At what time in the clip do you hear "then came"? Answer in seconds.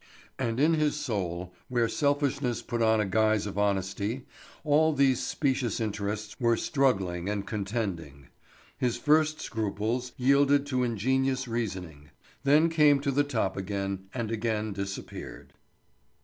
12.43-12.99